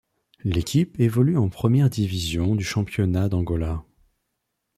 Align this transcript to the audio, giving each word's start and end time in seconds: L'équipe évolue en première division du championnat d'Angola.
L'équipe 0.43 0.99
évolue 0.99 1.37
en 1.37 1.49
première 1.49 1.87
division 1.87 2.55
du 2.55 2.63
championnat 2.63 3.29
d'Angola. 3.29 3.83